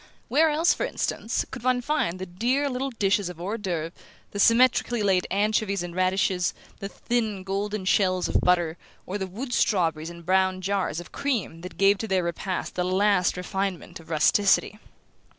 [0.29, 3.91] Where else, for instance, could one find the dear little dishes of hors d'oeuvre,
[4.31, 9.53] the symmetrically laid anchovies and radishes, the thin golden shells of butter, or the wood
[9.53, 14.09] strawberries and brown jars of cream that gave to their repast the last refinement of
[14.09, 14.79] rusticity?